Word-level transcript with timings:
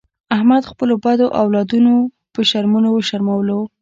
احمد 0.35 0.63
خپلو 0.71 0.93
بدو 1.05 1.27
اولادونو 1.41 1.93
په 2.33 2.41
شرمونو 2.49 2.89
و 2.91 3.05
شرمولو. 3.09 3.59